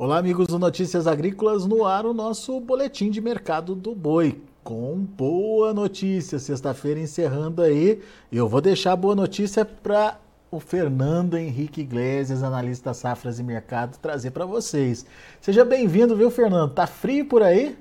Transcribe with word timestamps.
Olá, 0.00 0.18
amigos 0.18 0.46
do 0.46 0.60
Notícias 0.60 1.08
Agrícolas, 1.08 1.66
no 1.66 1.84
ar 1.84 2.06
o 2.06 2.14
nosso 2.14 2.60
boletim 2.60 3.10
de 3.10 3.20
mercado 3.20 3.74
do 3.74 3.96
boi. 3.96 4.40
Com 4.62 4.94
boa 4.94 5.74
notícia, 5.74 6.38
sexta-feira 6.38 7.00
encerrando 7.00 7.60
aí. 7.60 8.00
Eu 8.30 8.48
vou 8.48 8.60
deixar 8.60 8.92
a 8.92 8.96
boa 8.96 9.16
notícia 9.16 9.64
para 9.64 10.16
o 10.52 10.60
Fernando 10.60 11.36
Henrique 11.36 11.80
Iglesias, 11.80 12.44
analista 12.44 12.94
safras 12.94 13.40
e 13.40 13.42
mercado, 13.42 13.98
trazer 13.98 14.30
para 14.30 14.46
vocês. 14.46 15.04
Seja 15.40 15.64
bem-vindo, 15.64 16.14
viu, 16.14 16.30
Fernando? 16.30 16.70
Tá 16.70 16.86
frio 16.86 17.24
por 17.24 17.42
aí? 17.42 17.76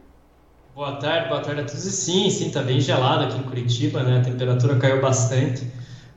Boa 0.73 0.95
tarde, 0.95 1.29
boa 1.29 1.41
tarde 1.41 1.61
a 1.61 1.65
todos. 1.65 1.83
sim, 1.83 2.31
sim, 2.31 2.49
tá 2.49 2.63
bem 2.63 2.81
gelado 2.81 3.25
aqui 3.25 3.37
em 3.37 3.43
Curitiba, 3.43 4.01
né? 4.01 4.21
A 4.21 4.23
temperatura 4.23 4.75
caiu 4.77 4.99
bastante, 4.99 5.67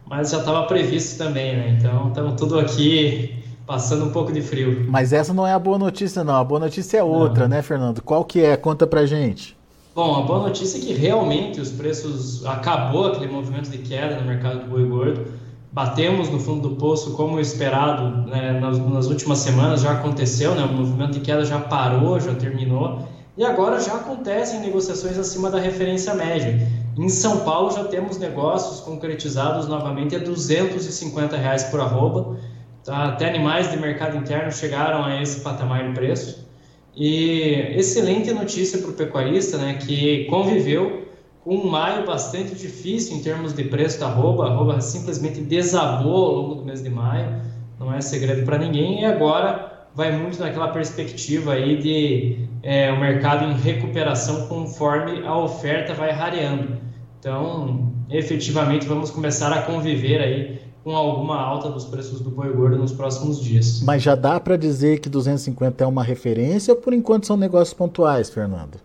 mas 0.06 0.30
já 0.30 0.38
estava 0.38 0.66
previsto 0.66 1.18
também, 1.18 1.58
né? 1.58 1.76
Então, 1.78 2.08
estamos 2.08 2.40
tudo 2.40 2.58
aqui 2.58 3.38
Passando 3.70 4.06
um 4.06 4.10
pouco 4.10 4.32
de 4.32 4.42
frio. 4.42 4.84
Mas 4.88 5.12
essa 5.12 5.32
não 5.32 5.46
é 5.46 5.52
a 5.52 5.58
boa 5.58 5.78
notícia, 5.78 6.24
não. 6.24 6.34
A 6.34 6.42
boa 6.42 6.58
notícia 6.58 6.98
é 6.98 7.04
outra, 7.04 7.44
não. 7.44 7.50
né, 7.50 7.62
Fernando? 7.62 8.02
Qual 8.02 8.24
que 8.24 8.42
é? 8.42 8.56
Conta 8.56 8.84
pra 8.84 9.06
gente. 9.06 9.56
Bom, 9.94 10.18
a 10.18 10.22
boa 10.22 10.40
notícia 10.40 10.76
é 10.76 10.80
que 10.80 10.92
realmente 10.92 11.60
os 11.60 11.70
preços 11.70 12.44
acabou 12.44 13.06
aquele 13.06 13.30
movimento 13.30 13.70
de 13.70 13.78
queda 13.78 14.20
no 14.20 14.26
mercado 14.26 14.64
do 14.64 14.66
boi 14.70 14.84
gordo. 14.84 15.24
Batemos 15.70 16.28
no 16.28 16.40
fundo 16.40 16.68
do 16.68 16.74
poço 16.74 17.12
como 17.12 17.38
esperado 17.38 18.28
né, 18.28 18.58
nas, 18.58 18.76
nas, 18.76 19.06
últimas 19.06 19.38
semanas, 19.38 19.82
já 19.82 19.92
aconteceu, 19.92 20.52
né, 20.56 20.64
o 20.64 20.72
movimento 20.72 21.12
de 21.12 21.20
queda 21.20 21.44
já 21.44 21.60
parou, 21.60 22.18
já 22.18 22.34
terminou, 22.34 23.06
e 23.38 23.44
agora 23.44 23.80
já 23.80 23.94
acontecem 23.94 24.58
negociações 24.58 25.16
acima 25.16 25.48
da 25.48 25.60
referência 25.60 26.12
média. 26.14 26.68
Em 26.98 27.08
São 27.08 27.44
Paulo 27.44 27.70
já 27.70 27.84
temos 27.84 28.18
negócios 28.18 28.80
concretizados 28.80 29.68
novamente 29.68 30.16
a 30.16 30.18
250 30.18 31.36
reais 31.36 31.62
por 31.64 31.78
arroba, 31.78 32.36
Tá? 32.84 33.08
Até 33.08 33.28
animais 33.28 33.70
de 33.70 33.76
mercado 33.76 34.16
interno 34.16 34.50
chegaram 34.50 35.04
a 35.04 35.20
esse 35.20 35.40
patamar 35.40 35.86
de 35.86 35.94
preço. 35.94 36.48
E 36.96 37.74
excelente 37.76 38.32
notícia 38.32 38.78
para 38.78 38.90
o 38.90 38.94
pecuarista, 38.94 39.58
né, 39.58 39.74
que 39.74 40.24
conviveu 40.24 41.08
com 41.44 41.54
um 41.54 41.70
maio 41.70 42.04
bastante 42.04 42.54
difícil 42.54 43.16
em 43.16 43.22
termos 43.22 43.54
de 43.54 43.64
preço 43.64 44.00
da 44.00 44.06
arroba. 44.06 44.46
A 44.46 44.50
arroba 44.50 44.80
simplesmente 44.80 45.40
desabou 45.40 46.26
ao 46.26 46.32
longo 46.32 46.54
do 46.56 46.64
mês 46.64 46.82
de 46.82 46.90
maio, 46.90 47.40
não 47.78 47.94
é 47.94 48.00
segredo 48.00 48.44
para 48.44 48.58
ninguém. 48.58 49.02
E 49.02 49.04
agora 49.04 49.86
vai 49.94 50.12
muito 50.12 50.38
naquela 50.38 50.68
perspectiva 50.68 51.54
aí 51.54 51.76
de 51.76 52.48
é, 52.62 52.92
o 52.92 53.00
mercado 53.00 53.44
em 53.44 53.54
recuperação 53.54 54.46
conforme 54.46 55.26
a 55.26 55.36
oferta 55.36 55.94
vai 55.94 56.10
rareando. 56.10 56.78
Então, 57.18 57.92
efetivamente, 58.10 58.86
vamos 58.86 59.10
começar 59.10 59.52
a 59.52 59.62
conviver 59.62 60.20
aí 60.20 60.59
com 60.82 60.96
alguma 60.96 61.38
alta 61.38 61.68
dos 61.68 61.84
preços 61.84 62.20
do 62.20 62.30
boi 62.30 62.52
gordo 62.52 62.78
nos 62.78 62.92
próximos 62.92 63.40
dias. 63.40 63.82
Mas 63.82 64.02
já 64.02 64.14
dá 64.14 64.40
para 64.40 64.56
dizer 64.56 65.00
que 65.00 65.08
250 65.08 65.84
é 65.84 65.86
uma 65.86 66.02
referência 66.02 66.72
ou 66.72 66.80
por 66.80 66.92
enquanto 66.92 67.26
são 67.26 67.36
negócios 67.36 67.74
pontuais, 67.74 68.30
Fernando? 68.30 68.78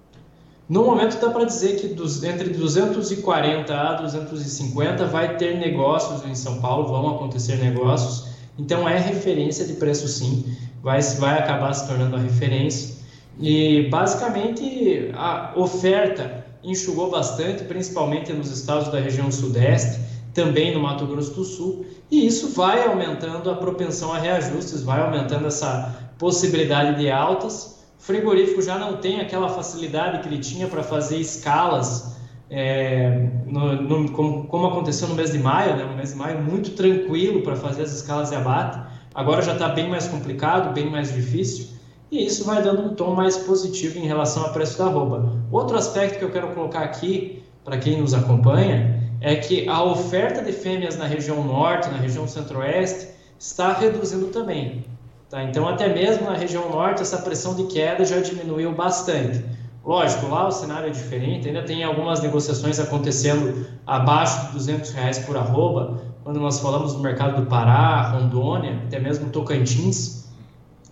No 0.68 0.84
momento 0.84 1.20
dá 1.22 1.30
para 1.30 1.46
dizer 1.46 1.80
que 1.80 1.88
dos, 1.90 2.24
entre 2.24 2.50
240 2.50 3.74
a 3.74 3.94
250 4.02 5.06
vai 5.06 5.38
ter 5.38 5.58
negócios 5.58 6.26
em 6.26 6.34
São 6.34 6.60
Paulo, 6.60 6.88
vão 6.88 7.16
acontecer 7.16 7.58
negócios. 7.58 8.28
Então 8.58 8.88
é 8.90 8.98
referência 8.98 9.66
de 9.66 9.74
preço 9.74 10.08
sim, 10.08 10.44
vai, 10.82 11.02
vai 11.02 11.40
acabar 11.40 11.72
se 11.74 11.88
tornando 11.88 12.16
a 12.16 12.20
referência. 12.20 12.96
E 13.40 13.88
basicamente 13.90 15.12
a 15.14 15.54
oferta 15.56 16.46
enxugou 16.64 17.12
bastante, 17.12 17.64
principalmente 17.66 18.34
nos 18.34 18.50
estados 18.50 18.88
da 18.92 19.00
região 19.00 19.32
sudeste 19.32 20.00
também 20.36 20.74
no 20.74 20.82
Mato 20.82 21.08
Grosso 21.08 21.34
do 21.34 21.46
Sul, 21.46 21.86
e 22.12 22.28
isso 22.28 22.50
vai 22.50 22.86
aumentando 22.86 23.50
a 23.50 23.56
propensão 23.56 24.14
a 24.14 24.20
reajustes, 24.20 24.84
vai 24.84 25.02
aumentando 25.02 25.48
essa 25.48 25.96
possibilidade 26.20 27.00
de 27.00 27.10
altas. 27.10 27.86
O 27.98 28.04
frigorífico 28.04 28.62
já 28.62 28.78
não 28.78 28.98
tem 28.98 29.22
aquela 29.22 29.48
facilidade 29.48 30.20
que 30.20 30.28
ele 30.28 30.40
tinha 30.40 30.68
para 30.68 30.84
fazer 30.84 31.18
escalas, 31.18 32.18
é, 32.50 33.30
no, 33.48 33.82
no, 33.82 34.12
como, 34.12 34.46
como, 34.46 34.68
aconteceu 34.68 35.08
no 35.08 35.16
mês 35.16 35.32
de 35.32 35.40
maio, 35.40 35.78
né? 35.78 35.86
no 35.86 35.96
mês 35.96 36.12
de 36.12 36.16
maio 36.18 36.44
muito 36.44 36.72
tranquilo 36.72 37.42
para 37.42 37.56
fazer 37.56 37.84
as 37.84 37.94
escalas 37.94 38.30
de 38.30 38.36
abate, 38.36 38.78
agora 39.16 39.42
já 39.42 39.54
está 39.54 39.70
bem 39.70 39.90
mais 39.90 40.06
complicado, 40.08 40.74
bem 40.74 40.90
mais 40.90 41.14
difícil, 41.14 41.68
e 42.12 42.26
isso 42.26 42.44
vai 42.44 42.62
dando 42.62 42.82
um 42.84 42.94
tom 42.94 43.16
mais 43.16 43.38
positivo 43.38 43.98
em 43.98 44.06
relação 44.06 44.44
ao 44.44 44.52
preço 44.52 44.78
da 44.78 44.86
arroba. 44.86 45.42
Outro 45.50 45.78
aspecto 45.78 46.20
que 46.20 46.26
eu 46.26 46.32
quero 46.32 46.50
colocar 46.50 46.82
aqui, 46.82 47.42
para 47.64 47.78
quem 47.78 48.00
nos 48.00 48.14
acompanha, 48.14 49.05
é 49.26 49.36
que 49.36 49.68
a 49.68 49.82
oferta 49.82 50.44
de 50.44 50.52
fêmeas 50.52 50.96
na 50.98 51.08
região 51.08 51.44
norte, 51.44 51.90
na 51.90 51.98
região 51.98 52.28
centro-oeste, 52.28 53.08
está 53.40 53.74
reduzindo 53.74 54.28
também. 54.28 54.86
Tá? 55.32 55.44
Então, 55.44 55.68
até 55.68 55.92
mesmo 55.92 56.30
na 56.30 56.38
região 56.38 56.70
norte, 56.70 57.02
essa 57.02 57.18
pressão 57.18 57.56
de 57.56 57.64
queda 57.64 58.06
já 58.06 58.20
diminuiu 58.20 58.72
bastante. 58.72 59.44
Lógico, 59.84 60.28
lá 60.28 60.48
o 60.48 60.52
cenário 60.52 60.90
é 60.90 60.92
diferente, 60.92 61.48
ainda 61.48 61.64
tem 61.64 61.84
algumas 61.84 62.22
negociações 62.22 62.80
acontecendo 62.80 63.66
abaixo 63.88 64.46
de 64.46 64.54
200 64.54 64.92
reais 64.92 65.18
por 65.18 65.36
arroba, 65.36 66.04
quando 66.24 66.40
nós 66.40 66.60
falamos 66.60 66.94
do 66.94 67.00
mercado 67.00 67.42
do 67.42 67.48
Pará, 67.48 68.12
Rondônia, 68.12 68.80
até 68.86 69.00
mesmo 69.00 69.32
Tocantins, 69.32 70.30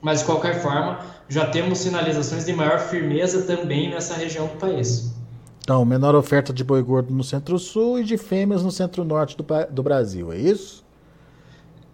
mas 0.01 0.21
de 0.21 0.25
qualquer 0.25 0.59
forma, 0.59 0.97
já 1.29 1.45
temos 1.45 1.77
sinalizações 1.77 2.45
de 2.45 2.53
maior 2.53 2.79
firmeza 2.79 3.43
também 3.43 3.91
nessa 3.91 4.15
região 4.15 4.47
do 4.47 4.57
país. 4.57 5.12
Então, 5.63 5.85
menor 5.85 6.13
oferta 6.13 6.51
de 6.51 6.61
boi 6.61 6.83
gordo 6.83 7.13
no 7.13 7.23
centro-sul 7.23 7.99
e 7.99 8.03
de 8.03 8.17
fêmeas 8.17 8.61
no 8.61 8.69
centro-norte 8.69 9.37
do, 9.37 9.45
do 9.71 9.81
Brasil, 9.81 10.33
é 10.33 10.37
isso? 10.37 10.83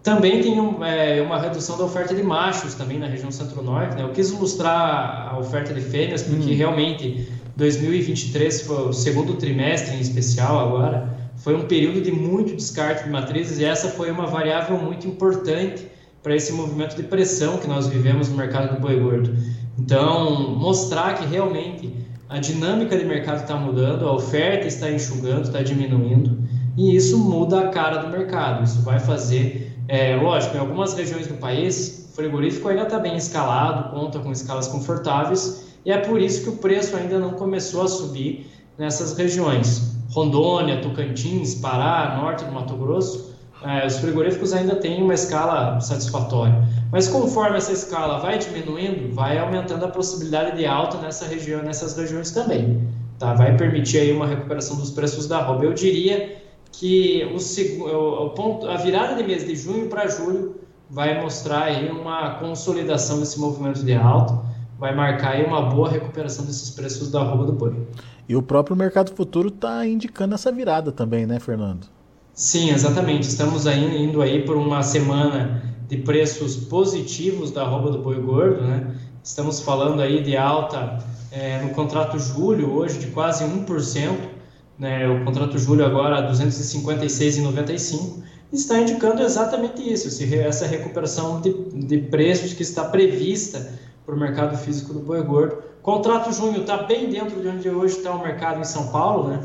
Também 0.02 0.42
tem 0.42 0.60
um, 0.60 0.84
é, 0.84 1.22
uma 1.22 1.40
redução 1.40 1.78
da 1.78 1.84
oferta 1.84 2.16
de 2.16 2.24
machos 2.24 2.74
também 2.74 2.98
na 2.98 3.06
região 3.06 3.30
centro-norte. 3.30 3.96
Né? 3.96 4.02
Eu 4.02 4.10
quis 4.10 4.32
ilustrar 4.32 5.30
a 5.32 5.38
oferta 5.38 5.72
de 5.72 5.82
fêmeas 5.82 6.24
porque 6.24 6.52
hum. 6.52 6.58
realmente 6.58 7.28
2023 7.56 8.62
foi 8.64 8.90
o 8.90 8.94
segundo 8.94 9.36
trimestre 9.36 9.96
em 9.96 10.00
especial 10.00 10.68
agora, 10.68 11.16
foi 11.36 11.56
um 11.56 11.68
período 11.68 12.02
de 12.02 12.12
muito 12.12 12.56
descarte 12.56 13.04
de 13.04 13.10
matrizes 13.12 13.60
e 13.60 13.66
essa 13.66 13.90
foi 13.90 14.10
uma 14.10 14.26
variável 14.26 14.80
muito 14.80 15.08
importante 15.08 15.86
para 16.24 16.36
esse 16.36 16.52
movimento 16.54 16.96
de 16.96 17.04
pressão 17.04 17.58
que 17.58 17.68
nós 17.68 17.88
vivemos 17.88 18.30
no 18.30 18.36
mercado 18.36 18.76
do 18.76 18.82
boi 18.82 19.00
gordo. 19.00 19.38
Então, 19.78 20.56
mostrar 20.56 21.14
que 21.14 21.26
realmente 21.26 21.94
a 22.30 22.38
dinâmica 22.38 22.96
de 22.96 23.04
mercado 23.06 23.42
está 23.42 23.56
mudando, 23.56 24.08
a 24.08 24.14
oferta 24.14 24.68
está 24.68 24.90
enxugando, 24.90 25.46
está 25.46 25.64
diminuindo, 25.64 26.38
e 26.78 26.96
isso 26.96 27.18
muda 27.18 27.60
a 27.60 27.68
cara 27.70 27.98
do 27.98 28.10
mercado. 28.10 28.64
Isso 28.64 28.82
vai 28.84 29.00
fazer, 29.00 29.76
é, 29.88 30.16
lógico, 30.16 30.56
em 30.56 30.60
algumas 30.60 30.94
regiões 30.94 31.26
do 31.26 31.34
país, 31.34 32.08
o 32.12 32.16
frigorífico 32.16 32.68
ainda 32.68 32.84
está 32.84 33.00
bem 33.00 33.16
escalado, 33.16 33.90
conta 33.90 34.20
com 34.20 34.32
escalas 34.32 34.68
confortáveis, 34.68 35.74
e 35.84 35.92
é 35.92 35.98
por 35.98 36.22
isso 36.22 36.44
que 36.44 36.50
o 36.50 36.58
preço 36.58 36.96
ainda 36.96 37.18
não 37.18 37.32
começou 37.32 37.82
a 37.82 37.88
subir 37.88 38.48
nessas 38.78 39.18
regiões. 39.18 39.98
Rondônia, 40.12 40.82
Tocantins, 40.82 41.56
Pará, 41.56 42.16
norte 42.22 42.46
do 42.46 42.52
Mato 42.52 42.76
Grosso, 42.76 43.29
é, 43.64 43.86
os 43.86 43.98
frigoríficos 43.98 44.54
ainda 44.54 44.76
têm 44.76 45.04
uma 45.04 45.14
escala 45.14 45.80
satisfatória. 45.82 46.64
Mas 46.92 47.08
conforme 47.08 47.58
essa 47.58 47.74
escala 47.74 48.20
vai 48.20 48.38
diminuindo, 48.38 49.14
vai 49.14 49.38
aumentando 49.38 49.86
a 49.86 49.90
possibilidade 49.90 50.58
de 50.58 50.66
alta 50.66 50.98
nessa 50.98 51.26
região, 51.26 51.62
nessas 51.62 51.96
regiões 51.96 52.32
também. 52.32 52.88
Tá? 53.18 53.34
Vai 53.34 53.56
permitir 53.58 54.00
aí 54.00 54.12
uma 54.14 54.26
recuperação 54.26 54.78
dos 54.78 54.92
preços 54.92 55.28
da 55.28 55.40
arroba. 55.40 55.66
Eu 55.66 55.74
diria 55.74 56.38
que 56.72 57.24
o, 57.34 58.26
o 58.26 58.30
ponto, 58.30 58.68
a 58.68 58.78
virada 58.78 59.16
de 59.16 59.24
mês 59.24 59.46
de 59.46 59.56
junho 59.56 59.90
para 59.90 60.08
julho 60.08 60.56
vai 60.90 61.22
mostrar 61.22 61.64
aí 61.64 61.92
uma 61.92 62.36
consolidação 62.36 63.20
desse 63.20 63.40
movimento 63.40 63.84
de 63.84 63.94
alta, 63.94 64.40
vai 64.80 64.96
marcar 64.96 65.32
aí 65.32 65.46
uma 65.46 65.64
boa 65.64 65.90
recuperação 65.90 66.46
desses 66.46 66.70
preços 66.70 67.12
da 67.12 67.22
arroba 67.22 67.46
do 67.46 67.54
boi. 67.54 67.76
E 68.28 68.36
o 68.36 68.42
próprio 68.42 68.76
mercado 68.76 69.12
futuro 69.12 69.50
está 69.50 69.86
indicando 69.86 70.36
essa 70.36 70.52
virada 70.52 70.92
também, 70.92 71.26
né, 71.26 71.40
Fernando? 71.40 71.99
Sim, 72.40 72.72
exatamente. 72.72 73.28
Estamos 73.28 73.68
aí, 73.68 74.02
indo 74.02 74.22
aí 74.22 74.46
por 74.46 74.56
uma 74.56 74.82
semana 74.82 75.62
de 75.90 75.98
preços 75.98 76.56
positivos 76.56 77.52
da 77.52 77.64
arroba 77.64 77.92
do 77.92 77.98
boi 77.98 78.16
gordo, 78.16 78.62
né? 78.62 78.96
Estamos 79.22 79.60
falando 79.60 80.02
aí 80.02 80.24
de 80.24 80.38
alta 80.38 81.04
é, 81.34 81.62
no 81.62 81.72
contrato 81.72 82.18
julho 82.18 82.72
hoje 82.72 82.98
de 82.98 83.08
quase 83.08 83.44
1%, 83.44 84.12
né? 84.78 85.06
O 85.10 85.26
contrato 85.26 85.60
julho 85.60 85.86
agora 85.86 86.32
256,95 86.32 88.24
está 88.54 88.80
indicando 88.80 89.22
exatamente 89.22 89.82
isso, 89.82 90.08
essa 90.36 90.66
recuperação 90.66 91.42
de, 91.42 91.52
de 91.52 91.98
preços 91.98 92.54
que 92.54 92.64
está 92.64 92.86
prevista 92.86 93.70
para 94.06 94.16
o 94.16 94.18
mercado 94.18 94.58
físico 94.58 94.94
do 94.94 95.02
boi 95.02 95.22
gordo. 95.24 95.58
Contrato 95.82 96.32
junho 96.32 96.62
está 96.62 96.84
bem 96.84 97.10
dentro 97.10 97.42
de 97.42 97.50
onde 97.50 97.70
hoje 97.70 97.98
está 97.98 98.14
o 98.14 98.24
mercado 98.24 98.62
em 98.62 98.64
São 98.64 98.88
Paulo, 98.88 99.28
né? 99.28 99.42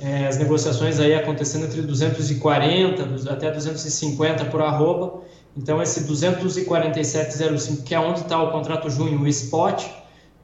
É, 0.00 0.26
as 0.26 0.38
negociações 0.38 1.00
aí 1.00 1.14
acontecendo 1.14 1.66
entre 1.66 1.82
240 1.82 3.32
até 3.32 3.50
250 3.50 4.44
por 4.46 4.62
arroba. 4.62 5.22
Então, 5.56 5.82
esse 5.82 6.04
247,05, 6.04 7.82
que 7.82 7.94
é 7.94 7.98
onde 7.98 8.20
está 8.20 8.40
o 8.40 8.52
contrato 8.52 8.88
junho, 8.88 9.20
o 9.20 9.26
spot, 9.26 9.84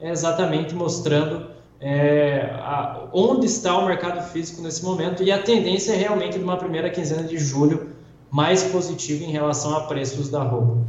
é 0.01 0.11
exatamente 0.11 0.75
mostrando 0.75 1.47
é, 1.79 2.49
a, 2.59 3.07
onde 3.13 3.45
está 3.45 3.77
o 3.77 3.85
mercado 3.85 4.21
físico 4.29 4.61
nesse 4.61 4.83
momento 4.83 5.23
e 5.23 5.31
a 5.31 5.41
tendência 5.41 5.93
é 5.93 5.95
realmente 5.95 6.37
de 6.37 6.43
uma 6.43 6.57
primeira 6.57 6.89
quinzena 6.89 7.23
de 7.23 7.37
julho 7.37 7.95
mais 8.29 8.63
positiva 8.63 9.23
em 9.23 9.31
relação 9.31 9.77
a 9.77 9.81
preços 9.81 10.29
da 10.29 10.41
arroba. 10.41 10.85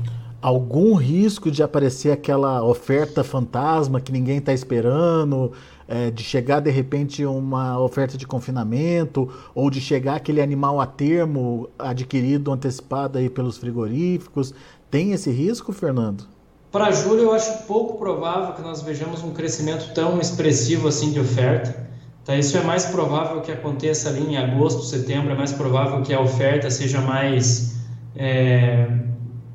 Algum 0.46 0.94
risco 0.94 1.50
de 1.50 1.60
aparecer 1.60 2.12
aquela 2.12 2.62
oferta 2.62 3.24
fantasma 3.24 4.00
que 4.00 4.12
ninguém 4.12 4.38
está 4.38 4.52
esperando, 4.52 5.50
é, 5.88 6.08
de 6.08 6.22
chegar 6.22 6.60
de 6.60 6.70
repente 6.70 7.26
uma 7.26 7.80
oferta 7.80 8.16
de 8.16 8.24
confinamento, 8.24 9.28
ou 9.52 9.68
de 9.68 9.80
chegar 9.80 10.14
aquele 10.14 10.40
animal 10.40 10.80
a 10.80 10.86
termo 10.86 11.68
adquirido 11.76 12.52
antecipado 12.52 13.18
aí 13.18 13.28
pelos 13.28 13.58
frigoríficos? 13.58 14.54
Tem 14.88 15.10
esse 15.10 15.32
risco, 15.32 15.72
Fernando? 15.72 16.22
Para 16.70 16.92
julho, 16.92 17.22
eu 17.22 17.32
acho 17.32 17.64
pouco 17.64 17.98
provável 17.98 18.54
que 18.54 18.62
nós 18.62 18.82
vejamos 18.82 19.24
um 19.24 19.32
crescimento 19.32 19.92
tão 19.94 20.20
expressivo 20.20 20.86
assim 20.86 21.10
de 21.10 21.18
oferta. 21.18 21.88
Tá, 22.24 22.36
isso 22.36 22.56
é 22.56 22.62
mais 22.62 22.86
provável 22.86 23.40
que 23.40 23.50
aconteça 23.50 24.10
ali 24.10 24.24
em 24.24 24.36
agosto, 24.36 24.84
setembro, 24.84 25.32
é 25.32 25.34
mais 25.34 25.52
provável 25.52 26.02
que 26.02 26.14
a 26.14 26.20
oferta 26.20 26.70
seja 26.70 27.00
mais. 27.00 27.74
É, 28.14 29.06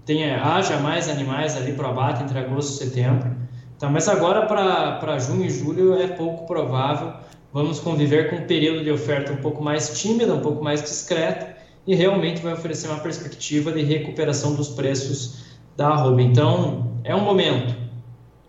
tenha, 0.05 0.43
haja 0.43 0.77
mais 0.77 1.09
animais 1.09 1.55
ali 1.57 1.73
para 1.73 1.89
abate 1.89 2.23
entre 2.23 2.37
agosto 2.39 2.71
e 2.71 2.85
setembro. 2.85 3.35
Tá, 3.79 3.89
mas 3.89 4.07
agora 4.07 4.45
para 4.45 5.17
junho 5.19 5.45
e 5.45 5.49
julho 5.49 5.99
é 5.99 6.07
pouco 6.07 6.45
provável. 6.45 7.13
Vamos 7.51 7.79
conviver 7.79 8.29
com 8.29 8.37
um 8.37 8.47
período 8.47 8.83
de 8.83 8.91
oferta 8.91 9.33
um 9.33 9.37
pouco 9.37 9.63
mais 9.63 9.99
tímida, 9.99 10.33
um 10.33 10.39
pouco 10.39 10.63
mais 10.63 10.81
discreta 10.81 11.57
e 11.85 11.95
realmente 11.95 12.41
vai 12.41 12.53
oferecer 12.53 12.87
uma 12.87 12.99
perspectiva 12.99 13.71
de 13.71 13.81
recuperação 13.81 14.53
dos 14.53 14.69
preços 14.69 15.45
da 15.75 15.89
arroba. 15.89 16.21
Então, 16.21 16.91
é 17.03 17.15
um 17.15 17.21
momento 17.21 17.75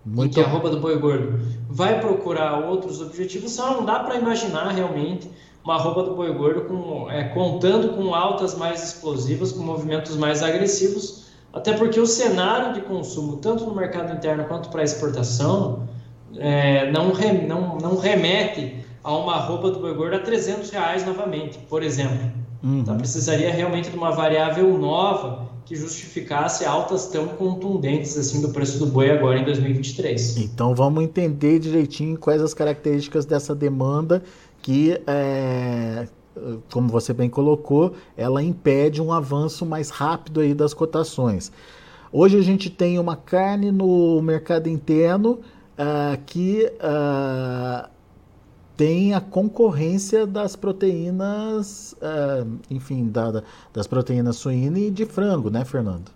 Muito... 0.05 0.31
em 0.31 0.35
que 0.35 0.41
a 0.41 0.45
arroba 0.45 0.71
do 0.71 0.81
boi 0.81 0.99
gordo 0.99 1.41
vai 1.69 1.99
procurar 2.01 2.69
outros 2.69 3.01
objetivos, 3.01 3.53
só 3.53 3.73
não 3.73 3.85
dá 3.85 4.01
para 4.01 4.17
imaginar 4.17 4.69
realmente 4.69 5.31
uma 5.65 5.77
arroba 5.77 6.03
do 6.03 6.15
boi 6.15 6.33
gordo 6.35 6.63
com, 6.63 7.11
é, 7.11 7.25
contando 7.25 7.95
com 7.95 8.15
altas 8.15 8.55
mais 8.57 8.83
explosivas, 8.83 9.53
com 9.53 9.63
movimentos 9.63 10.17
mais 10.17 10.43
agressivos, 10.43 11.32
até 11.53 11.73
porque 11.75 12.01
o 12.01 12.07
cenário 12.07 12.75
de 12.75 12.81
consumo, 12.81 13.37
tanto 13.37 13.65
no 13.65 13.75
mercado 13.75 14.13
interno 14.13 14.45
quanto 14.45 14.71
para 14.71 14.83
exportação, 14.83 15.87
é, 16.37 16.91
não, 16.91 17.13
re, 17.13 17.33
não, 17.47 17.79
não 17.79 17.97
remete 17.99 18.77
a 19.05 19.17
uma 19.17 19.37
roupa 19.37 19.71
do 19.71 19.81
boi 19.81 19.95
gordo 19.95 20.17
a 20.17 20.21
300 20.21 20.71
reais 20.71 21.05
novamente, 21.05 21.59
por 21.69 21.83
exemplo. 21.83 22.31
Uhum. 22.63 22.79
Então, 22.79 22.97
precisaria 22.97 23.53
realmente 23.53 23.91
de 23.91 23.97
uma 23.97 24.13
variável 24.13 24.79
nova 24.79 25.51
que 25.65 25.77
justificasse 25.77 26.65
altas 26.65 27.07
tão 27.07 27.29
contundentes 27.29 28.17
assim 28.17 28.41
do 28.41 28.51
preço 28.51 28.79
do 28.79 28.87
boi 28.87 29.11
agora 29.11 29.39
em 29.39 29.45
2023. 29.45 30.39
Então 30.39 30.75
vamos 30.75 31.05
entender 31.05 31.59
direitinho 31.59 32.19
quais 32.19 32.43
as 32.43 32.53
características 32.53 33.25
dessa 33.25 33.55
demanda 33.55 34.23
que 34.61 35.01
é, 35.07 36.07
como 36.71 36.89
você 36.89 37.13
bem 37.13 37.29
colocou, 37.29 37.95
ela 38.17 38.43
impede 38.43 39.01
um 39.01 39.13
avanço 39.13 39.67
mais 39.67 39.91
rápido 39.91 40.41
aí 40.41 40.55
das 40.55 40.73
cotações. 40.75 41.53
Hoje 42.13 42.37
a 42.37 42.43
gente 42.43 42.69
tem 42.69 42.99
uma 42.99 43.17
carne 43.17 43.73
no 43.73 44.21
mercado 44.21 44.69
interno 44.69 45.41
uh, 45.79 46.21
que 46.27 46.71
uh, 46.75 47.89
tem 48.77 49.15
a 49.15 49.21
concorrência 49.21 50.27
das 50.27 50.55
proteínas, 50.57 51.95
uh, 51.95 52.47
enfim, 52.71 53.09
da, 53.09 53.43
das 53.73 53.87
proteínas 53.87 54.37
suína 54.37 54.79
e 54.79 54.91
de 54.91 55.07
frango, 55.07 55.51
né, 55.51 55.65
Fernando? 55.65 56.11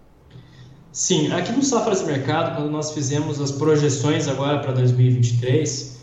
Sim, 0.92 1.30
aqui 1.32 1.52
no 1.52 1.62
Safras 1.62 2.02
Mercado, 2.04 2.56
quando 2.56 2.70
nós 2.70 2.92
fizemos 2.92 3.40
as 3.40 3.52
projeções 3.52 4.28
agora 4.28 4.58
para 4.60 4.72
2023, 4.72 5.95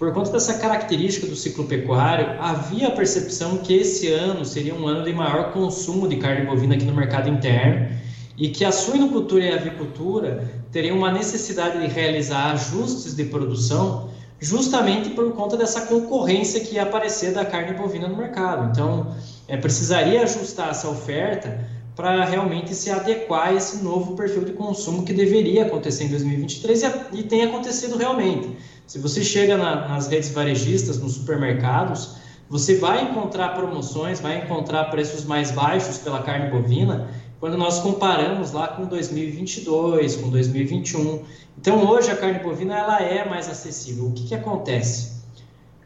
por 0.00 0.14
conta 0.14 0.32
dessa 0.32 0.54
característica 0.54 1.26
do 1.26 1.36
ciclo 1.36 1.66
pecuário, 1.66 2.34
havia 2.40 2.88
a 2.88 2.90
percepção 2.90 3.58
que 3.58 3.74
esse 3.74 4.10
ano 4.10 4.46
seria 4.46 4.74
um 4.74 4.88
ano 4.88 5.04
de 5.04 5.12
maior 5.12 5.52
consumo 5.52 6.08
de 6.08 6.16
carne 6.16 6.46
bovina 6.46 6.74
aqui 6.74 6.86
no 6.86 6.94
mercado 6.94 7.28
interno 7.28 7.86
e 8.34 8.48
que 8.48 8.64
a 8.64 8.72
suinocultura 8.72 9.44
e 9.44 9.52
a 9.52 9.56
avicultura 9.56 10.50
teriam 10.72 10.96
uma 10.96 11.12
necessidade 11.12 11.78
de 11.78 11.86
realizar 11.86 12.52
ajustes 12.52 13.14
de 13.14 13.24
produção 13.24 14.08
justamente 14.40 15.10
por 15.10 15.34
conta 15.34 15.54
dessa 15.54 15.82
concorrência 15.82 16.60
que 16.60 16.76
ia 16.76 16.84
aparecer 16.84 17.34
da 17.34 17.44
carne 17.44 17.76
bovina 17.76 18.08
no 18.08 18.16
mercado. 18.16 18.70
Então, 18.70 19.14
é, 19.46 19.58
precisaria 19.58 20.22
ajustar 20.22 20.70
essa 20.70 20.88
oferta 20.88 21.68
para 21.94 22.24
realmente 22.24 22.74
se 22.74 22.90
adequar 22.90 23.48
a 23.48 23.52
esse 23.52 23.84
novo 23.84 24.16
perfil 24.16 24.46
de 24.46 24.52
consumo 24.52 25.04
que 25.04 25.12
deveria 25.12 25.66
acontecer 25.66 26.04
em 26.04 26.08
2023 26.08 26.82
e, 26.82 26.86
e 27.18 27.22
tem 27.22 27.42
acontecido 27.42 27.98
realmente. 27.98 28.56
Se 28.90 28.98
você 28.98 29.22
chega 29.22 29.56
na, 29.56 29.86
nas 29.86 30.08
redes 30.08 30.30
varejistas, 30.30 30.98
nos 30.98 31.12
supermercados, 31.12 32.16
você 32.48 32.74
vai 32.74 33.04
encontrar 33.04 33.50
promoções, 33.50 34.18
vai 34.18 34.38
encontrar 34.38 34.86
preços 34.86 35.24
mais 35.24 35.52
baixos 35.52 35.98
pela 35.98 36.24
carne 36.24 36.50
bovina 36.50 37.08
quando 37.38 37.56
nós 37.56 37.78
comparamos 37.78 38.50
lá 38.50 38.66
com 38.66 38.86
2022, 38.86 40.16
com 40.16 40.28
2021. 40.30 41.22
Então 41.56 41.88
hoje 41.88 42.10
a 42.10 42.16
carne 42.16 42.40
bovina 42.40 42.76
ela 42.76 43.00
é 43.00 43.28
mais 43.28 43.48
acessível. 43.48 44.06
O 44.06 44.12
que, 44.12 44.26
que 44.26 44.34
acontece? 44.34 45.22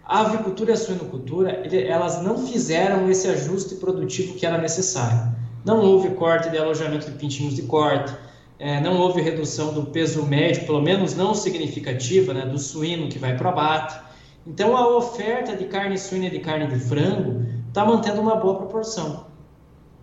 A 0.02 0.20
avicultura 0.20 0.70
e 0.70 0.72
a 0.72 0.78
suinocultura 0.78 1.50
elas 1.76 2.22
não 2.22 2.46
fizeram 2.46 3.10
esse 3.10 3.28
ajuste 3.28 3.74
produtivo 3.74 4.32
que 4.32 4.46
era 4.46 4.56
necessário. 4.56 5.30
Não 5.62 5.82
houve 5.82 6.08
corte 6.14 6.48
de 6.48 6.56
alojamento 6.56 7.10
de 7.10 7.18
pintinhos 7.18 7.54
de 7.54 7.64
corte, 7.64 8.14
é, 8.58 8.80
não 8.80 8.98
houve 8.98 9.20
redução 9.20 9.72
do 9.72 9.86
peso 9.86 10.24
médio, 10.24 10.64
pelo 10.64 10.80
menos 10.80 11.14
não 11.14 11.34
significativa, 11.34 12.32
né, 12.32 12.46
do 12.46 12.58
suíno 12.58 13.08
que 13.08 13.18
vai 13.18 13.36
para 13.36 13.48
o 13.48 13.50
abate. 13.50 13.98
Então, 14.46 14.76
a 14.76 14.96
oferta 14.96 15.56
de 15.56 15.64
carne 15.64 15.98
suína 15.98 16.26
e 16.26 16.30
de 16.30 16.38
carne 16.38 16.66
de 16.66 16.78
frango 16.78 17.44
está 17.68 17.84
mantendo 17.84 18.20
uma 18.20 18.36
boa 18.36 18.56
proporção. 18.56 19.26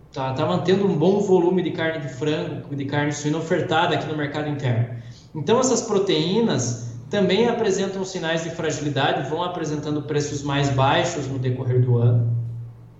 Está 0.08 0.34
tá 0.34 0.44
mantendo 0.44 0.86
um 0.86 0.94
bom 0.94 1.20
volume 1.20 1.62
de 1.62 1.70
carne 1.70 2.06
de 2.06 2.12
frango, 2.12 2.74
de 2.74 2.84
carne 2.84 3.12
suína 3.12 3.38
ofertada 3.38 3.94
aqui 3.94 4.06
no 4.06 4.16
mercado 4.16 4.48
interno. 4.48 4.96
Então, 5.34 5.58
essas 5.58 5.82
proteínas 5.82 6.92
também 7.08 7.48
apresentam 7.48 8.04
sinais 8.04 8.42
de 8.42 8.50
fragilidade, 8.50 9.30
vão 9.30 9.42
apresentando 9.42 10.02
preços 10.02 10.42
mais 10.42 10.68
baixos 10.70 11.26
no 11.26 11.38
decorrer 11.38 11.80
do 11.80 11.96
ano, 11.96 12.36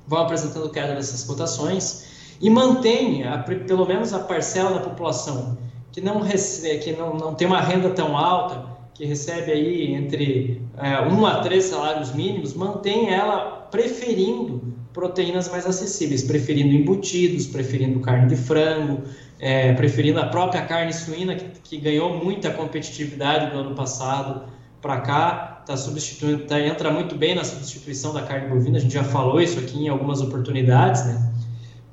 vão 0.07 0.21
apresentando 0.21 0.71
queda 0.71 0.95
dessas 0.95 1.25
cotações 1.25 2.12
e 2.43 2.51
mantém 2.51 3.23
a, 3.23 3.39
pelo 3.39 3.87
menos 3.87 4.13
a 4.13 4.19
parcela 4.19 4.73
da 4.73 4.81
população 4.81 5.57
que 5.93 6.01
não 6.01 6.21
recebe, 6.21 6.79
que 6.79 6.93
não, 6.93 7.15
não 7.15 7.35
tem 7.35 7.47
uma 7.47 7.61
renda 7.61 7.91
tão 7.91 8.17
alta, 8.17 8.67
que 8.95 9.07
recebe 9.07 9.53
aí 9.53 9.95
entre 9.95 10.61
é, 10.77 11.01
um 11.03 11.25
a 11.25 11.41
três 11.41 11.65
salários 11.65 12.13
mínimos, 12.13 12.55
mantém 12.55 13.11
ela 13.11 13.69
preferindo 13.71 14.75
proteínas 14.93 15.49
mais 15.49 15.67
acessíveis, 15.67 16.23
preferindo 16.23 16.75
embutidos, 16.75 17.47
preferindo 17.47 18.01
carne 18.01 18.29
de 18.29 18.37
frango, 18.37 19.03
é, 19.39 19.73
preferindo 19.75 20.21
a 20.21 20.27
própria 20.27 20.63
carne 20.63 20.93
suína, 20.93 21.37
que, 21.37 21.45
que 21.61 21.77
ganhou 21.79 22.23
muita 22.23 22.51
competitividade 22.51 23.55
no 23.55 23.61
ano 23.61 23.75
passado 23.75 24.51
para 24.81 25.01
cá, 25.01 25.63
tá 25.65 25.77
substituindo, 25.77 26.45
tá, 26.45 26.61
entra 26.61 26.91
muito 26.91 27.15
bem 27.15 27.35
na 27.35 27.45
substituição 27.45 28.13
da 28.13 28.23
carne 28.23 28.49
bovina, 28.49 28.79
a 28.79 28.81
gente 28.81 28.93
já 28.93 29.05
falou 29.05 29.41
isso 29.41 29.59
aqui 29.59 29.85
em 29.85 29.89
algumas 29.89 30.21
oportunidades, 30.21 31.07
né? 31.07 31.33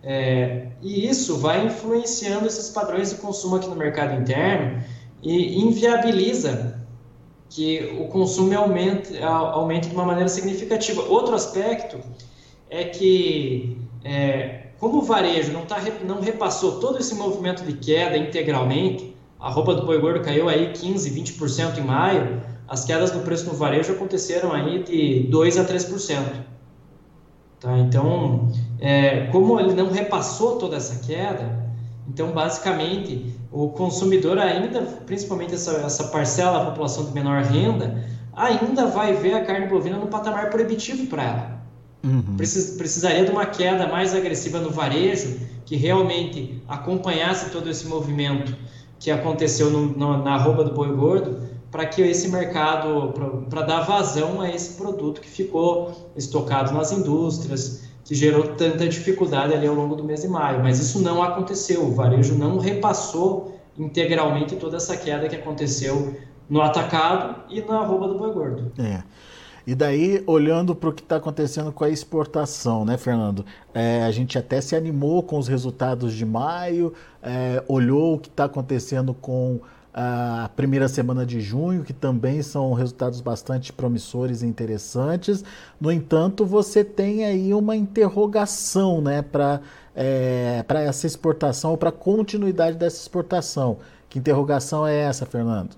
É, 0.01 0.67
e 0.81 1.07
isso 1.07 1.37
vai 1.37 1.65
influenciando 1.65 2.47
esses 2.47 2.69
padrões 2.69 3.09
de 3.09 3.15
consumo 3.17 3.57
aqui 3.57 3.67
no 3.67 3.75
mercado 3.75 4.19
interno 4.19 4.81
e 5.21 5.61
inviabiliza 5.61 6.79
que 7.49 7.97
o 7.99 8.07
consumo 8.07 8.55
aumente, 8.57 9.17
aumente 9.21 9.89
de 9.89 9.95
uma 9.95 10.05
maneira 10.05 10.29
significativa. 10.29 11.01
Outro 11.01 11.35
aspecto 11.35 11.99
é 12.69 12.85
que, 12.85 13.77
é, 14.03 14.67
como 14.79 14.99
o 14.99 15.01
varejo 15.01 15.51
não, 15.51 15.65
tá, 15.65 15.81
não 16.05 16.21
repassou 16.21 16.79
todo 16.79 16.99
esse 16.99 17.15
movimento 17.15 17.63
de 17.63 17.73
queda 17.73 18.17
integralmente, 18.17 19.15
a 19.39 19.49
roupa 19.49 19.73
do 19.73 19.85
boi 19.85 19.99
gordo 19.99 20.21
caiu 20.21 20.47
aí 20.47 20.71
15, 20.73 21.09
20% 21.11 21.79
em 21.79 21.81
maio, 21.81 22.41
as 22.67 22.85
quedas 22.85 23.11
no 23.11 23.21
preço 23.21 23.47
no 23.47 23.53
varejo 23.53 23.93
aconteceram 23.93 24.53
aí 24.53 24.83
de 24.83 25.27
2 25.29 25.57
a 25.57 25.65
3%. 25.65 26.49
Tá? 27.59 27.77
Então, 27.77 28.51
é, 28.79 29.27
como 29.27 29.59
ele 29.59 29.73
não 29.73 29.91
repassou 29.91 30.57
toda 30.57 30.77
essa 30.77 31.05
queda, 31.05 31.67
então 32.07 32.31
basicamente 32.31 33.35
o 33.51 33.69
consumidor 33.69 34.37
ainda, 34.39 34.81
principalmente 35.05 35.55
essa, 35.55 35.71
essa 35.77 36.05
parcela 36.05 36.59
da 36.59 36.65
população 36.65 37.05
de 37.05 37.11
menor 37.11 37.43
renda, 37.43 38.03
ainda 38.33 38.87
vai 38.87 39.13
ver 39.13 39.33
a 39.33 39.43
carne 39.43 39.67
bovina 39.67 39.97
no 39.97 40.07
patamar 40.07 40.49
proibitivo 40.49 41.07
para 41.07 41.23
ela. 41.23 41.59
Uhum. 42.03 42.37
Precis, 42.37 42.77
precisaria 42.77 43.25
de 43.25 43.31
uma 43.31 43.45
queda 43.45 43.87
mais 43.87 44.15
agressiva 44.15 44.59
no 44.59 44.69
varejo, 44.69 45.39
que 45.65 45.75
realmente 45.75 46.63
acompanhasse 46.67 47.49
todo 47.51 47.69
esse 47.69 47.87
movimento 47.87 48.55
que 48.97 49.11
aconteceu 49.11 49.69
no, 49.69 49.87
no, 49.87 50.23
na 50.23 50.37
roupa 50.37 50.63
do 50.63 50.73
boi 50.73 50.95
gordo, 50.95 51.48
para 51.71 51.85
que 51.85 52.01
esse 52.01 52.27
mercado, 52.29 53.13
para 53.49 53.61
dar 53.61 53.81
vazão 53.81 54.41
a 54.41 54.49
esse 54.49 54.75
produto 54.75 55.21
que 55.21 55.29
ficou 55.29 56.11
estocado 56.15 56.73
nas 56.73 56.91
indústrias, 56.91 57.83
que 58.03 58.15
gerou 58.15 58.55
tanta 58.55 58.87
dificuldade 58.87 59.53
ali 59.53 59.67
ao 59.67 59.75
longo 59.75 59.95
do 59.95 60.03
mês 60.03 60.21
de 60.21 60.27
maio. 60.27 60.63
Mas 60.63 60.79
isso 60.79 60.99
não 61.01 61.21
aconteceu, 61.21 61.85
o 61.85 61.93
varejo 61.93 62.35
não 62.35 62.57
repassou 62.57 63.59
integralmente 63.77 64.55
toda 64.55 64.77
essa 64.77 64.97
queda 64.97 65.29
que 65.29 65.35
aconteceu 65.35 66.15
no 66.49 66.61
atacado 66.61 67.43
e 67.49 67.61
na 67.61 67.81
arroba 67.81 68.07
do 68.07 68.17
boi 68.17 68.33
gordo. 68.33 68.71
É. 68.79 69.03
E 69.67 69.75
daí, 69.75 70.23
olhando 70.25 70.73
para 70.73 70.89
o 70.89 70.93
que 70.93 71.03
está 71.03 71.17
acontecendo 71.17 71.71
com 71.71 71.83
a 71.83 71.89
exportação, 71.89 72.83
né, 72.83 72.97
Fernando? 72.97 73.45
É, 73.71 74.03
a 74.03 74.09
gente 74.09 74.35
até 74.35 74.59
se 74.59 74.75
animou 74.75 75.21
com 75.21 75.37
os 75.37 75.47
resultados 75.47 76.15
de 76.15 76.25
maio, 76.25 76.91
é, 77.21 77.63
olhou 77.67 78.15
o 78.15 78.19
que 78.19 78.29
está 78.29 78.45
acontecendo 78.45 79.13
com 79.13 79.59
a 79.93 80.49
primeira 80.55 80.87
semana 80.87 81.25
de 81.25 81.41
junho, 81.41 81.83
que 81.83 81.93
também 81.93 82.41
são 82.41 82.73
resultados 82.73 83.21
bastante 83.21 83.73
promissores 83.73 84.41
e 84.41 84.45
interessantes. 84.45 85.43
No 85.79 85.91
entanto, 85.91 86.45
você 86.45 86.83
tem 86.83 87.25
aí 87.25 87.53
uma 87.53 87.75
interrogação 87.75 89.01
né, 89.01 89.21
para 89.21 89.61
é, 89.95 90.63
essa 90.85 91.07
exportação 91.07 91.75
para 91.75 91.89
a 91.89 91.91
continuidade 91.91 92.77
dessa 92.77 93.01
exportação. 93.01 93.77
Que 94.07 94.19
interrogação 94.19 94.85
é 94.85 94.95
essa, 94.95 95.25
Fernando? 95.25 95.71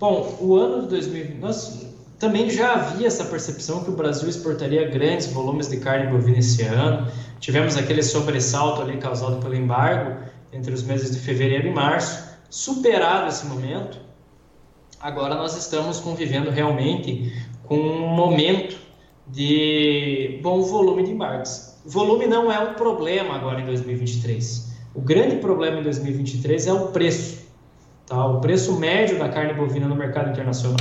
Bom, 0.00 0.36
o 0.40 0.56
ano 0.56 0.82
de 0.82 0.88
2020, 0.88 1.38
nós 1.38 1.86
também 2.18 2.48
já 2.48 2.72
havia 2.72 3.06
essa 3.06 3.24
percepção 3.24 3.84
que 3.84 3.90
o 3.90 3.94
Brasil 3.94 4.28
exportaria 4.28 4.88
grandes 4.88 5.26
volumes 5.26 5.68
de 5.68 5.76
carne 5.76 6.10
bovina 6.10 6.38
esse 6.38 6.62
ano. 6.62 7.06
Tivemos 7.38 7.76
aquele 7.76 8.02
sobressalto 8.02 8.80
ali 8.80 8.96
causado 8.96 9.36
pelo 9.36 9.54
embargo 9.54 10.22
entre 10.52 10.72
os 10.72 10.82
meses 10.82 11.10
de 11.10 11.18
fevereiro 11.18 11.68
e 11.68 11.74
março 11.74 12.25
superado 12.56 13.28
esse 13.28 13.44
momento, 13.44 13.98
agora 14.98 15.34
nós 15.34 15.54
estamos 15.58 16.00
convivendo 16.00 16.50
realmente 16.50 17.30
com 17.64 17.76
um 17.76 18.08
momento 18.08 18.78
de 19.26 20.40
bom 20.42 20.62
volume 20.62 21.02
de 21.02 21.10
embarques. 21.10 21.78
Volume 21.84 22.26
não 22.26 22.50
é 22.50 22.58
um 22.58 22.72
problema 22.72 23.34
agora 23.34 23.60
em 23.60 23.66
2023. 23.66 24.74
O 24.94 25.02
grande 25.02 25.36
problema 25.36 25.80
em 25.80 25.82
2023 25.82 26.66
é 26.66 26.72
o 26.72 26.86
preço. 26.88 27.46
Tá? 28.06 28.24
O 28.24 28.40
preço 28.40 28.74
médio 28.78 29.18
da 29.18 29.28
carne 29.28 29.52
bovina 29.52 29.86
no 29.86 29.94
mercado 29.94 30.30
internacional, 30.30 30.78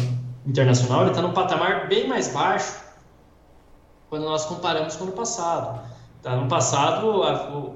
internacional 0.48 1.06
está 1.08 1.22
num 1.22 1.34
patamar 1.34 1.90
bem 1.90 2.08
mais 2.08 2.30
baixo 2.30 2.74
quando 4.10 4.24
nós 4.24 4.46
comparamos 4.46 4.96
com 4.96 5.04
o 5.04 5.08
ano 5.08 5.16
passado. 5.16 5.82
Tá? 6.22 6.38
No 6.38 6.48
passado 6.48 7.22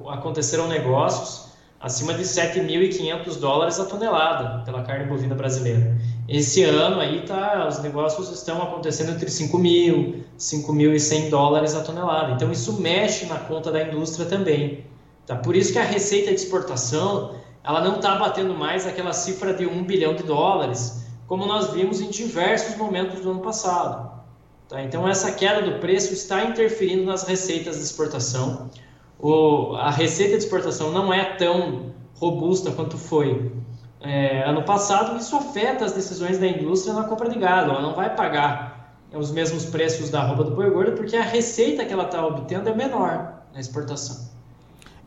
aconteceram 0.07 0.69
negócios 0.69 1.48
acima 1.79 2.13
de 2.13 2.23
7.500 2.23 3.39
dólares 3.39 3.79
a 3.79 3.85
tonelada 3.85 4.63
pela 4.63 4.83
carne 4.83 5.05
bovina 5.05 5.33
brasileira. 5.33 5.97
Esse 6.27 6.63
ano 6.63 6.99
aí 6.99 7.21
tá, 7.21 7.67
os 7.67 7.79
negócios 7.79 8.29
estão 8.29 8.61
acontecendo 8.61 9.11
entre 9.11 9.27
5.000, 9.27 10.23
5.100 10.37 11.29
dólares 11.29 11.75
a 11.75 11.81
tonelada. 11.81 12.33
Então 12.33 12.51
isso 12.51 12.79
mexe 12.79 13.25
na 13.25 13.39
conta 13.39 13.71
da 13.71 13.81
indústria 13.81 14.27
também. 14.27 14.85
Tá? 15.25 15.37
Por 15.37 15.55
isso 15.55 15.71
que 15.71 15.79
a 15.79 15.83
receita 15.83 16.29
de 16.29 16.35
exportação 16.35 17.35
ela 17.63 17.81
não 17.81 17.95
está 17.95 18.15
batendo 18.15 18.53
mais 18.53 18.85
aquela 18.85 19.13
cifra 19.13 19.53
de 19.53 19.65
1 19.65 19.83
bilhão 19.83 20.13
de 20.13 20.23
dólares, 20.23 21.05
como 21.27 21.45
nós 21.45 21.71
vimos 21.71 22.01
em 22.01 22.09
diversos 22.09 22.75
momentos 22.75 23.21
do 23.21 23.31
ano 23.31 23.41
passado. 23.41 24.11
Tá? 24.67 24.83
Então 24.83 25.07
essa 25.07 25.31
queda 25.31 25.61
do 25.61 25.79
preço 25.79 26.13
está 26.13 26.43
interferindo 26.43 27.05
nas 27.05 27.23
receitas 27.23 27.77
de 27.77 27.83
exportação 27.83 28.69
o, 29.19 29.75
a 29.75 29.91
receita 29.91 30.37
de 30.37 30.43
exportação 30.43 30.91
não 30.91 31.13
é 31.13 31.35
tão 31.35 31.91
robusta 32.15 32.71
quanto 32.71 32.97
foi 32.97 33.51
é, 34.01 34.43
ano 34.43 34.63
passado, 34.63 35.17
isso 35.17 35.35
afeta 35.35 35.83
as 35.83 35.91
decisões 35.91 36.37
da 36.37 36.47
indústria 36.47 36.93
na 36.93 37.03
compra 37.03 37.29
de 37.29 37.37
gado. 37.37 37.71
Ela 37.71 37.81
não 37.81 37.93
vai 37.93 38.15
pagar 38.15 38.95
os 39.13 39.31
mesmos 39.31 39.65
preços 39.65 40.09
da 40.09 40.23
roupa 40.23 40.43
do 40.43 40.51
boi 40.51 40.69
gordo 40.69 40.93
porque 40.93 41.15
a 41.15 41.23
receita 41.23 41.83
que 41.83 41.91
ela 41.91 42.05
está 42.05 42.25
obtendo 42.25 42.69
é 42.69 42.75
menor 42.75 43.43
na 43.53 43.59
exportação. 43.59 44.29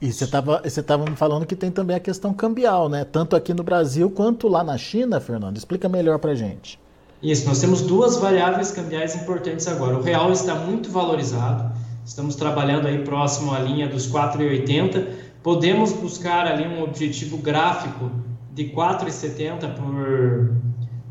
E 0.00 0.12
você 0.12 0.24
estava 0.24 1.04
me 1.04 1.16
falando 1.16 1.46
que 1.46 1.54
tem 1.54 1.70
também 1.70 1.96
a 1.96 2.00
questão 2.00 2.34
cambial, 2.34 2.88
né? 2.88 3.04
Tanto 3.04 3.36
aqui 3.36 3.54
no 3.54 3.62
Brasil 3.62 4.10
quanto 4.10 4.48
lá 4.48 4.64
na 4.64 4.76
China, 4.76 5.20
Fernando. 5.20 5.56
Explica 5.56 5.88
melhor 5.88 6.18
para 6.18 6.34
gente. 6.34 6.78
Isso, 7.22 7.46
nós 7.46 7.60
temos 7.60 7.82
duas 7.82 8.16
variáveis 8.16 8.72
cambiais 8.72 9.14
importantes 9.14 9.68
agora. 9.68 9.96
O 9.96 10.02
real 10.02 10.32
está 10.32 10.56
muito 10.56 10.90
valorizado 10.90 11.72
Estamos 12.04 12.34
trabalhando 12.34 12.86
aí 12.86 12.98
próximo 13.04 13.54
à 13.54 13.60
linha 13.60 13.88
dos 13.88 14.10
4,80. 14.10 15.06
Podemos 15.42 15.92
buscar 15.92 16.46
ali 16.46 16.66
um 16.66 16.82
objetivo 16.82 17.36
gráfico 17.38 18.10
de 18.52 18.70
4,70 18.70 19.74
por 19.74 20.52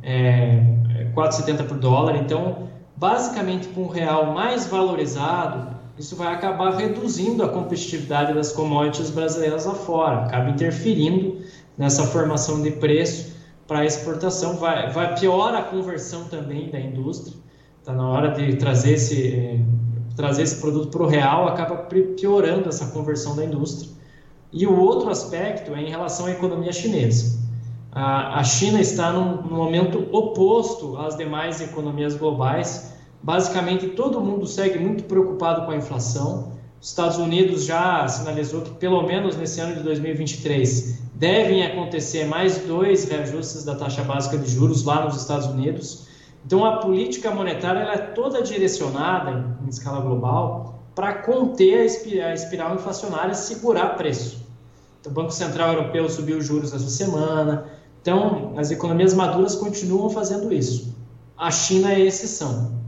é, 0.03 0.63
4,70 1.15 1.67
por 1.67 1.77
dólar. 1.77 2.17
Então, 2.17 2.69
basicamente, 2.95 3.69
com 3.69 3.83
o 3.83 3.87
real 3.87 4.33
mais 4.33 4.67
valorizado, 4.67 5.75
isso 5.97 6.15
vai 6.15 6.33
acabar 6.33 6.75
reduzindo 6.75 7.43
a 7.43 7.49
competitividade 7.49 8.33
das 8.33 8.51
commodities 8.51 9.09
brasileiras 9.09 9.65
lá 9.65 9.75
fora, 9.75 10.25
acaba 10.25 10.49
interferindo 10.49 11.39
nessa 11.77 12.03
formação 12.05 12.61
de 12.61 12.71
preço 12.71 13.35
para 13.67 13.85
exportação, 13.85 14.57
vai, 14.57 14.89
vai 14.91 15.15
piora 15.17 15.59
a 15.59 15.63
conversão 15.63 16.25
também 16.25 16.69
da 16.69 16.79
indústria. 16.79 17.35
Está 17.79 17.93
na 17.93 18.07
hora 18.07 18.29
de 18.29 18.55
trazer 18.57 18.93
esse 18.93 19.63
trazer 20.15 20.43
esse 20.43 20.55
produto 20.57 20.89
para 20.89 21.03
o 21.03 21.07
real 21.07 21.47
acaba 21.47 21.75
piorando 22.17 22.69
essa 22.69 22.87
conversão 22.87 23.35
da 23.35 23.45
indústria. 23.45 23.89
E 24.51 24.67
o 24.67 24.79
outro 24.79 25.09
aspecto 25.09 25.73
é 25.73 25.81
em 25.81 25.89
relação 25.89 26.25
à 26.25 26.31
economia 26.31 26.73
chinesa. 26.73 27.39
A, 27.91 28.41
China 28.43 28.79
está 28.79 29.11
num, 29.11 29.41
num 29.41 29.55
momento 29.55 30.07
oposto 30.11 30.97
às 30.97 31.17
demais 31.17 31.59
economias 31.59 32.15
globais. 32.15 32.93
Basicamente, 33.21 33.89
todo 33.89 34.21
mundo 34.21 34.47
segue 34.47 34.79
muito 34.79 35.03
preocupado 35.03 35.65
com 35.65 35.71
a 35.71 35.75
inflação. 35.75 36.53
Os 36.81 36.89
Estados 36.89 37.17
Unidos 37.17 37.65
já 37.65 38.07
sinalizou 38.07 38.61
que, 38.61 38.71
pelo 38.71 39.03
menos 39.03 39.35
nesse 39.35 39.59
ano 39.59 39.75
de 39.75 39.83
2023, 39.83 41.01
devem 41.13 41.63
acontecer 41.63 42.25
mais 42.25 42.59
dois 42.59 43.03
reajustes 43.03 43.63
da 43.65 43.75
taxa 43.75 44.03
básica 44.03 44.37
de 44.37 44.49
juros 44.49 44.83
lá 44.83 45.05
nos 45.05 45.17
Estados 45.17 45.47
Unidos. 45.47 46.07
Então, 46.45 46.65
a 46.65 46.77
política 46.77 47.31
monetária 47.31 47.79
ela 47.79 47.93
é 47.93 47.97
toda 47.97 48.41
direcionada, 48.41 49.31
em, 49.31 49.65
em 49.65 49.69
escala 49.69 50.01
global, 50.01 50.79
para 50.95 51.13
conter 51.13 51.81
a 52.23 52.33
espiral, 52.33 52.75
inflacionária 52.75 53.31
e 53.31 53.35
segurar 53.35 53.95
preço. 53.95 54.45
Então, 54.99 55.11
o 55.11 55.15
Banco 55.15 55.31
Central 55.31 55.73
Europeu 55.73 56.09
subiu 56.09 56.37
os 56.37 56.45
juros 56.45 56.73
essa 56.73 56.89
semana. 56.89 57.65
Então, 58.01 58.53
as 58.57 58.71
economias 58.71 59.13
maduras 59.13 59.55
continuam 59.55 60.09
fazendo 60.09 60.51
isso. 60.51 60.95
A 61.37 61.49
China 61.49 61.93
é 61.93 61.99
exceção. 61.99 62.81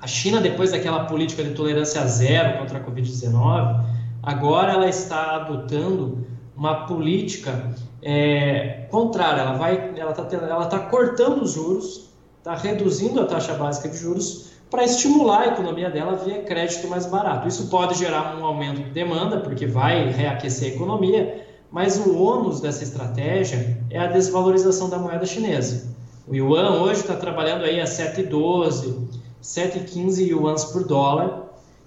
A 0.00 0.06
China, 0.06 0.40
depois 0.40 0.72
daquela 0.72 1.04
política 1.04 1.42
de 1.42 1.50
tolerância 1.50 2.04
zero 2.06 2.58
contra 2.58 2.78
a 2.78 2.84
Covid-19, 2.84 3.84
agora 4.22 4.72
ela 4.72 4.88
está 4.88 5.36
adotando 5.36 6.26
uma 6.56 6.86
política 6.86 7.74
é, 8.02 8.86
contrária. 8.90 9.40
Ela 9.42 9.52
vai, 9.54 9.94
ela 9.96 10.10
está 10.10 10.26
ela 10.36 10.66
tá 10.66 10.78
cortando 10.78 11.42
os 11.42 11.52
juros 11.52 12.10
está 12.46 12.54
reduzindo 12.54 13.20
a 13.20 13.24
taxa 13.24 13.54
básica 13.54 13.88
de 13.88 13.96
juros 13.96 14.52
para 14.70 14.84
estimular 14.84 15.40
a 15.40 15.46
economia 15.48 15.90
dela 15.90 16.14
via 16.14 16.42
crédito 16.42 16.86
mais 16.86 17.04
barato. 17.04 17.48
Isso 17.48 17.66
pode 17.66 17.98
gerar 17.98 18.38
um 18.38 18.44
aumento 18.46 18.84
de 18.84 18.90
demanda, 18.90 19.40
porque 19.40 19.66
vai 19.66 20.12
reaquecer 20.12 20.70
a 20.70 20.74
economia, 20.76 21.44
mas 21.72 21.98
o 21.98 22.16
ônus 22.16 22.60
dessa 22.60 22.84
estratégia 22.84 23.76
é 23.90 23.98
a 23.98 24.06
desvalorização 24.06 24.88
da 24.88 24.96
moeda 24.96 25.26
chinesa. 25.26 25.92
O 26.28 26.36
yuan 26.36 26.82
hoje 26.82 27.00
está 27.00 27.16
trabalhando 27.16 27.64
aí 27.64 27.80
a 27.80 27.84
7,12, 27.84 28.94
7,15 29.42 30.28
yuans 30.28 30.66
por 30.66 30.84
dólar, 30.84 31.46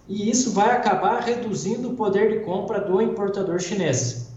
e 0.10 0.30
isso 0.30 0.52
vai 0.52 0.72
acabar 0.72 1.22
reduzindo 1.22 1.92
o 1.92 1.94
poder 1.94 2.38
de 2.38 2.46
compra 2.46 2.82
do 2.82 3.02
importador 3.02 3.60
chinês. 3.60 4.34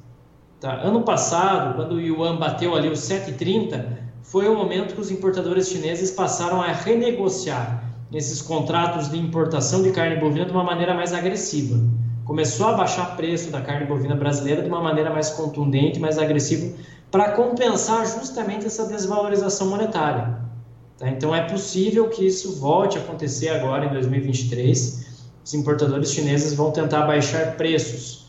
Tá? 0.60 0.74
Ano 0.82 1.02
passado, 1.02 1.74
quando 1.74 1.96
o 1.96 2.00
yuan 2.00 2.36
bateu 2.36 2.76
ali 2.76 2.88
os 2.88 3.00
7,30, 3.00 4.11
foi 4.22 4.48
o 4.48 4.54
momento 4.54 4.94
que 4.94 5.00
os 5.00 5.10
importadores 5.10 5.68
chineses 5.68 6.10
passaram 6.10 6.60
a 6.62 6.72
renegociar 6.72 7.84
esses 8.12 8.40
contratos 8.40 9.10
de 9.10 9.18
importação 9.18 9.82
de 9.82 9.90
carne 9.90 10.16
bovina 10.16 10.46
de 10.46 10.52
uma 10.52 10.62
maneira 10.62 10.94
mais 10.94 11.12
agressiva. 11.12 11.80
Começou 12.24 12.68
a 12.68 12.74
baixar 12.74 13.16
preço 13.16 13.50
da 13.50 13.60
carne 13.60 13.86
bovina 13.86 14.14
brasileira 14.14 14.62
de 14.62 14.68
uma 14.68 14.80
maneira 14.80 15.10
mais 15.10 15.30
contundente, 15.30 15.98
mais 15.98 16.18
agressiva, 16.18 16.72
para 17.10 17.32
compensar 17.32 18.06
justamente 18.06 18.66
essa 18.66 18.86
desvalorização 18.86 19.68
monetária. 19.68 20.38
Tá? 20.98 21.08
Então 21.08 21.34
é 21.34 21.42
possível 21.42 22.08
que 22.08 22.24
isso 22.24 22.60
volte 22.60 22.98
a 22.98 23.00
acontecer 23.00 23.48
agora 23.48 23.86
em 23.86 23.90
2023. 23.90 25.12
Os 25.44 25.54
importadores 25.54 26.12
chineses 26.12 26.54
vão 26.54 26.70
tentar 26.70 27.06
baixar 27.06 27.56
preços 27.56 28.21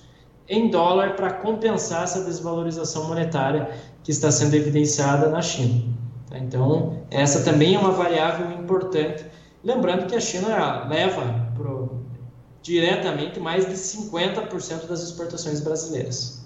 em 0.48 0.70
dólar 0.70 1.16
para 1.16 1.32
compensar 1.34 2.04
essa 2.04 2.24
desvalorização 2.24 3.08
monetária 3.08 3.72
que 4.04 4.12
está 4.12 4.32
sendo 4.32 4.54
evidenciada 4.56 5.30
na 5.30 5.42
China. 5.42 5.84
Tá? 6.30 6.38
Então, 6.38 7.00
essa 7.10 7.44
também 7.44 7.76
é 7.76 7.80
uma 7.80 7.92
variável 7.92 8.52
importante. 8.52 9.26
Lembrando 9.64 10.08
que 10.08 10.16
a 10.16 10.20
China 10.20 10.86
leva 10.90 11.52
pro, 11.56 12.04
diretamente 12.62 13.40
mais 13.40 13.66
de 13.66 13.74
50% 13.74 14.88
das 14.88 15.04
exportações 15.04 15.62
brasileiras. 15.62 16.44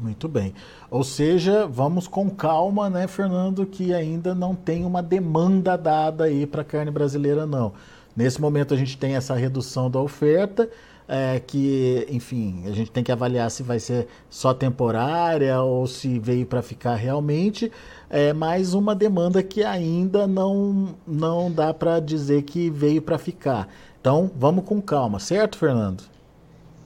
Muito 0.00 0.28
bem. 0.28 0.54
Ou 0.90 1.02
seja, 1.02 1.66
vamos 1.66 2.06
com 2.06 2.30
calma, 2.30 2.88
né, 2.88 3.08
Fernando, 3.08 3.66
que 3.66 3.92
ainda 3.92 4.34
não 4.34 4.54
tem 4.54 4.84
uma 4.84 5.02
demanda 5.02 5.76
dada 5.76 6.24
aí 6.24 6.46
para 6.46 6.62
a 6.62 6.64
carne 6.64 6.90
brasileira, 6.90 7.46
não. 7.46 7.72
Nesse 8.14 8.40
momento 8.40 8.74
a 8.74 8.76
gente 8.76 8.96
tem 8.96 9.16
essa 9.16 9.34
redução 9.34 9.90
da 9.90 10.00
oferta, 10.00 10.68
é, 11.08 11.40
que, 11.40 12.06
enfim, 12.10 12.64
a 12.66 12.72
gente 12.72 12.90
tem 12.90 13.02
que 13.02 13.10
avaliar 13.10 13.50
se 13.50 13.62
vai 13.62 13.80
ser 13.80 14.06
só 14.28 14.52
temporária 14.52 15.60
ou 15.62 15.86
se 15.86 16.18
veio 16.18 16.44
para 16.44 16.60
ficar 16.60 16.96
realmente, 16.96 17.72
é 18.10 18.34
mais 18.34 18.74
uma 18.74 18.94
demanda 18.94 19.42
que 19.42 19.64
ainda 19.64 20.26
não, 20.26 20.94
não 21.06 21.50
dá 21.50 21.72
para 21.72 21.98
dizer 21.98 22.42
que 22.42 22.68
veio 22.68 23.00
para 23.00 23.16
ficar. 23.16 23.68
Então, 23.98 24.30
vamos 24.36 24.64
com 24.64 24.82
calma, 24.82 25.18
certo, 25.18 25.56
Fernando? 25.56 26.04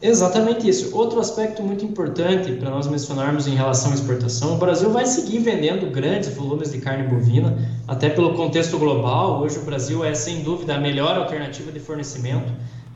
Exatamente 0.01 0.69
isso. 0.69 0.97
Outro 0.97 1.21
aspecto 1.21 1.63
muito 1.63 1.85
importante 1.85 2.53
para 2.55 2.71
nós 2.71 2.89
mencionarmos 2.89 3.47
em 3.47 3.55
relação 3.55 3.93
à 3.93 3.95
exportação, 3.95 4.55
o 4.55 4.59
Brasil 4.59 4.91
vai 4.91 5.07
seguir 5.07 5.39
vendendo 5.39 5.89
grandes 5.93 6.35
volumes 6.35 6.73
de 6.73 6.79
carne 6.79 7.09
bovina, 7.09 7.57
até 7.87 8.09
pelo 8.09 8.35
contexto 8.35 8.79
global. 8.79 9.41
Hoje 9.41 9.59
o 9.59 9.63
Brasil 9.63 10.05
é 10.05 10.13
sem 10.13 10.43
dúvida 10.43 10.75
a 10.75 10.81
melhor 10.81 11.17
alternativa 11.17 11.71
de 11.71 11.79
fornecimento. 11.79 12.53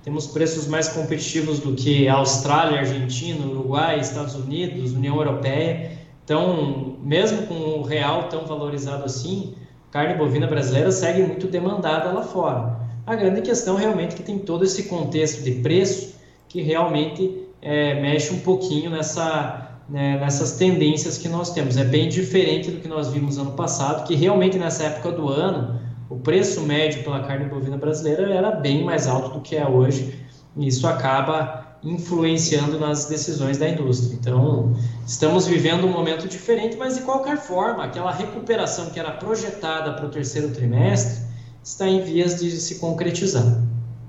Temos 0.07 0.29
preços 0.29 0.69
mais 0.69 0.87
competitivos 0.87 1.59
do 1.59 1.75
que 1.75 2.07
Austrália, 2.07 2.79
Argentina, 2.79 3.45
Uruguai, 3.45 3.99
Estados 3.99 4.37
Unidos, 4.37 4.93
União 4.93 5.17
Europeia. 5.17 5.91
Então, 6.25 6.97
mesmo 7.03 7.49
com 7.49 7.81
o 7.81 7.83
real 7.83 8.29
tão 8.29 8.47
valorizado 8.47 9.05
assim, 9.05 9.57
carne 9.91 10.15
bovina 10.15 10.47
brasileira 10.47 10.93
segue 10.93 11.23
muito 11.23 11.49
demandada 11.49 12.13
lá 12.13 12.23
fora. 12.23 12.79
A 13.05 13.17
grande 13.17 13.43
questão 13.43 13.75
realmente 13.75 14.13
é 14.13 14.17
que 14.17 14.23
tem 14.23 14.39
todo 14.39 14.63
esse 14.63 14.85
contexto 14.85 15.43
de 15.43 15.51
preço 15.61 16.15
que 16.49 16.63
realmente 16.63 17.45
é, 17.61 18.01
mexe 18.01 18.33
um 18.33 18.39
pouquinho 18.39 18.91
nessa, 18.91 19.81
né, 19.89 20.21
nessas 20.21 20.53
tendências 20.53 21.19
que 21.19 21.29
nós 21.29 21.51
temos. 21.53 21.77
É 21.77 21.83
bem 21.83 22.09
diferente 22.09 22.71
do 22.71 22.81
que 22.81 22.87
nós 22.87 23.09
vimos 23.09 23.39
ano 23.39 23.55
passado, 23.55 24.07
que 24.07 24.15
realmente 24.15 24.57
nessa 24.57 24.85
época 24.85 25.11
do 25.11 25.29
ano 25.29 25.81
o 26.09 26.17
preço 26.17 26.61
médio 26.63 27.03
pela 27.03 27.25
carne 27.25 27.47
bovina 27.47 27.77
brasileira 27.77 28.33
era 28.33 28.51
bem 28.51 28.85
mais 28.85 29.07
alto 29.07 29.31
do 29.31 29.41
que 29.41 29.57
é 29.57 29.69
hoje, 29.69 30.25
e 30.57 30.67
isso 30.67 30.87
acaba 30.87 31.79
influenciando 31.83 32.79
nas 32.79 33.07
decisões 33.07 33.59
da 33.59 33.69
indústria. 33.69 34.15
Então, 34.15 34.75
estamos 35.07 35.47
vivendo 35.47 35.87
um 35.87 35.91
momento 35.91 36.29
diferente, 36.29 36.77
mas 36.77 36.97
de 36.97 37.03
qualquer 37.03 37.37
forma, 37.39 37.85
aquela 37.85 38.11
recuperação 38.11 38.91
que 38.91 38.99
era 38.99 39.13
projetada 39.13 39.93
para 39.93 40.07
o 40.07 40.09
terceiro 40.09 40.51
trimestre 40.51 41.25
está 41.63 41.87
em 41.87 42.01
vias 42.01 42.41
de 42.41 42.51
se 42.51 42.77
concretizar. 42.79 43.63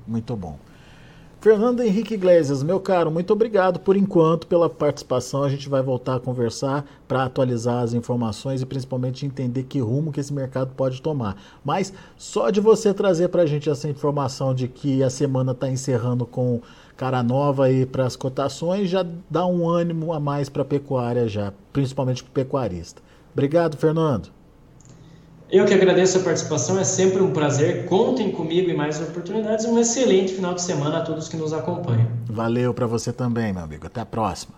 Muito 0.08 0.36
bom. 0.36 0.58
Fernando 1.48 1.80
Henrique 1.80 2.16
Iglesias, 2.16 2.62
meu 2.62 2.77
caro, 2.77 3.10
muito 3.10 3.32
obrigado 3.32 3.80
por 3.80 3.96
enquanto 3.96 4.46
pela 4.48 4.70
participação. 4.70 5.44
A 5.44 5.50
gente 5.50 5.70
vai 5.70 5.82
voltar 5.82 6.16
a 6.16 6.20
conversar 6.20 6.86
para 7.08 7.24
atualizar 7.24 7.84
as 7.84 7.94
informações 7.94 8.62
e 8.62 8.66
principalmente 8.66 9.25
entender 9.25 9.63
que 9.63 9.80
rumo 9.80 10.12
que 10.12 10.20
esse 10.20 10.34
mercado 10.34 10.74
pode 10.75 11.01
tomar. 11.01 11.42
Mas 11.63 11.94
só 12.18 12.50
de 12.50 12.60
você 12.60 12.94
trazer 12.94 13.30
para 13.30 13.44
a 13.44 13.46
gente 13.46 13.70
essa 13.70 13.88
informação 13.88 14.54
de 14.54 14.68
que 14.68 15.01
a 15.01 15.10
semana 15.10 15.54
está 15.54 15.70
encerrando 15.70 16.25
com 16.25 16.60
cara 16.98 17.24
nova 17.24 17.68
aí 17.68 17.86
para 17.86 18.06
as 18.06 18.18
cotações, 18.18 18.89
já 18.89 19.06
dá 19.30 19.46
um 19.46 19.70
ânimo 19.70 20.12
a 20.12 20.20
mais 20.20 20.50
para 20.50 20.63
a 20.63 20.66
pecuária 20.66 21.30
já, 21.30 21.54
principalmente 21.72 22.25
para 22.25 22.30
o 22.30 22.34
pecuarista. 22.34 23.01
Obrigado, 23.32 23.77
Fernando. 23.77 24.37
Eu 25.50 25.66
que 25.66 25.74
agradeço 25.74 26.18
a 26.18 26.22
participação, 26.24 26.77
é 26.77 26.84
sempre 26.84 27.22
um 27.22 27.32
prazer. 27.32 27.86
Contem 27.86 28.30
comigo 28.34 28.70
em 28.70 28.75
mais 28.75 29.01
oportunidades. 29.01 29.63
Um 29.63 29.80
excelente 29.80 30.34
final 30.34 30.54
de 30.54 30.62
semana 30.62 30.98
a 30.98 31.01
todos 31.01 31.30
que 31.30 31.38
nos 31.38 31.54
acompanham. 31.54 32.12
Valeu 32.25 32.74
para 32.74 32.86
você 32.86 33.13
também, 33.13 33.54
meu 33.54 33.63
amigo. 33.63 33.88
Até 33.88 34.01
a 34.01 34.06
próxima. 34.06 34.56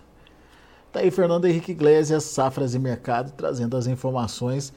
Tá 0.92 1.02
aí 1.02 1.12
Fernando 1.12 1.46
Henrique 1.46 1.74
Iglesias, 1.74 2.24
Safras 2.24 2.74
e 2.74 2.80
Mercado, 2.80 3.32
trazendo 3.38 3.78
as 3.78 3.86
informações 3.86 4.74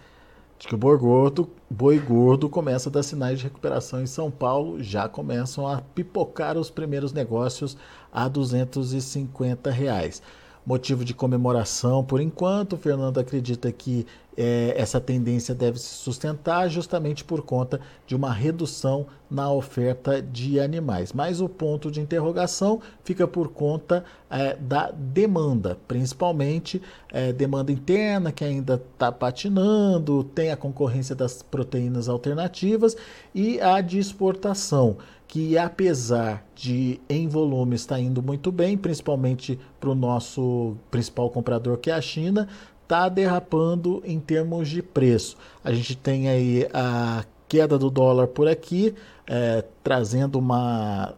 de 0.59 0.69
que 0.69 0.75
o 0.75 0.79
boi 0.79 0.99
gordo, 0.99 1.49
boi 1.71 1.99
gordo 1.99 2.47
começa 2.47 2.91
a 2.91 2.93
dar 2.93 3.03
sinais 3.03 3.39
de 3.39 3.45
recuperação 3.45 4.03
em 4.03 4.07
São 4.07 4.31
Paulo. 4.31 4.83
Já 4.83 5.09
começam 5.09 5.67
a 5.67 5.81
pipocar 5.81 6.59
os 6.59 6.69
primeiros 6.69 7.15
negócios 7.15 7.75
a 8.13 8.29
250 8.29 9.71
reais 9.71 10.21
motivo 10.65 11.05
de 11.05 11.15
comemoração 11.15 12.05
por 12.05 12.21
enquanto. 12.21 12.75
O 12.75 12.79
Fernando 12.79 13.19
acredita 13.19 13.71
que 13.73 14.07
é, 14.37 14.75
essa 14.77 15.01
tendência 15.01 15.55
deve 15.55 15.79
se 15.79 15.89
sustentar 15.89 16.69
justamente 16.69 17.23
por 17.23 17.43
conta 17.43 17.81
de 18.07 18.17
uma 18.17 18.33
redução 18.33 19.07
na 19.31 19.51
oferta 19.51 20.23
de 20.23 20.59
animais. 20.61 21.13
Mas 21.13 21.41
o 21.41 21.49
ponto 21.49 21.91
de 21.91 22.01
interrogação 22.01 22.81
fica 23.05 23.27
por 23.27 23.49
conta 23.49 24.05
é, 24.31 24.57
da 24.57 24.91
demanda, 24.91 25.79
principalmente 25.87 26.81
é, 27.11 27.33
demanda 27.33 27.73
interna 27.73 28.33
que 28.33 28.45
ainda 28.45 28.83
está 28.93 29.13
patinando, 29.13 30.25
tem 30.25 30.51
a 30.51 30.57
concorrência 30.57 31.15
das 31.15 31.43
proteínas 31.43 32.09
alternativas 32.09 32.97
e 33.35 33.61
a 33.61 33.81
de 33.81 33.99
exportação 33.99 34.97
que 35.33 35.57
apesar 35.57 36.45
de 36.55 37.01
em 37.09 37.27
volume 37.27 37.75
estar 37.75 37.99
indo 37.99 38.23
muito 38.23 38.53
bem, 38.53 38.77
principalmente 38.77 39.59
para 39.81 39.89
o 39.89 39.95
nosso 39.95 40.77
principal 40.91 41.31
comprador 41.31 41.79
que 41.79 41.91
é 41.91 41.95
a 41.95 42.03
China, 42.03 42.47
está 42.83 43.09
derrapando 43.09 44.03
em 44.05 44.21
termos 44.21 44.69
de 44.69 44.83
preço. 44.83 45.39
A 45.65 45.73
gente 45.73 45.97
tem 45.97 46.29
aí 46.29 46.69
a 46.75 47.25
queda 47.49 47.79
do 47.79 47.89
dólar 47.89 48.27
por 48.27 48.47
aqui, 48.47 48.95
é, 49.27 49.65
trazendo 49.83 50.39
uma 50.39 51.15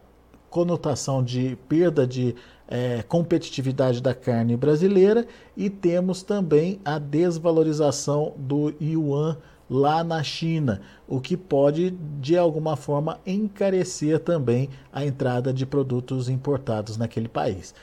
conotação 0.49 1.21
de 1.21 1.57
perda 1.67 2.07
de 2.07 2.33
é, 2.69 3.03
competitividade 3.03 4.01
da 4.01 4.13
carne 4.13 4.55
brasileira 4.55 5.27
e 5.57 5.69
temos 5.69 6.23
também 6.23 6.79
a 6.85 6.97
desvalorização 6.97 8.33
do 8.37 8.73
yuan 8.81 9.35
lá 9.69 10.03
na 10.03 10.21
China, 10.23 10.81
o 11.07 11.19
que 11.19 11.35
pode 11.35 11.91
de 12.19 12.37
alguma 12.37 12.75
forma 12.75 13.19
encarecer 13.25 14.19
também 14.19 14.69
a 14.91 15.05
entrada 15.05 15.53
de 15.53 15.65
produtos 15.65 16.29
importados 16.29 16.97
naquele 16.97 17.27
país. 17.27 17.73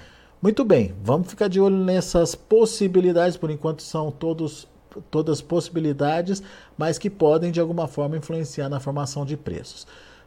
Muito 0.41 0.65
bem, 0.65 0.95
vamos 1.03 1.29
ficar 1.29 1.49
de 1.49 1.61
olho 1.61 1.77
nessas 1.77 2.35
possibilidades, 2.35 3.37
por 3.37 3.51
enquanto 3.51 3.83
são 3.83 4.11
todos 4.11 4.67
todas 5.11 5.41
possibilidades, 5.41 6.43
mas 6.77 6.99
que 6.99 7.09
podem 7.09 7.51
de 7.51 7.59
alguma 7.59 7.89
forma 7.89 8.17
influenciar 8.17 8.69
na 8.69 8.79
formação 8.79 9.25
de 9.25 9.39
preços. 9.39 9.87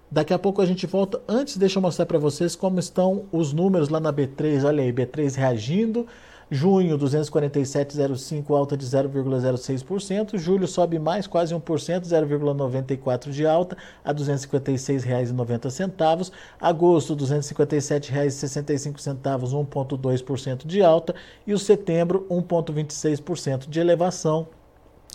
Daqui 0.10 0.34
a 0.34 0.40
pouco 0.40 0.62
a 0.62 0.66
gente 0.66 0.86
volta. 0.86 1.22
Antes, 1.28 1.58
deixa 1.58 1.78
eu 1.78 1.82
mostrar 1.82 2.06
para 2.06 2.20
vocês 2.20 2.56
como 2.56 2.80
estão 2.80 3.26
os 3.32 3.54
números 3.54 3.90
lá 3.90 4.00
na 4.00 4.14
B3. 4.14 4.64
Olha 4.64 4.84
aí, 4.84 4.94
B3 4.94 5.36
reagindo. 5.36 6.08
Junho, 6.50 6.98
247,05, 6.98 8.56
alta 8.56 8.78
de 8.78 8.86
0,06%. 8.86 10.38
Julho 10.38 10.68
sobe 10.68 11.00
mais, 11.00 11.26
quase 11.26 11.56
1%, 11.56 11.60
0,94% 11.60 13.32
de 13.32 13.46
alta, 13.46 13.76
a 14.04 14.12
R$ 14.12 14.18
256,90. 14.18 16.32
Agosto, 16.60 17.14
R$ 17.14 17.20
257,65, 17.20 19.24
1,2% 19.24 20.66
de 20.66 20.84
alta. 20.84 21.16
E 21.48 21.54
o 21.54 21.60
setembro, 21.60 22.28
1,26% 22.30 23.68
de 23.68 23.80
elevação, 23.80 24.48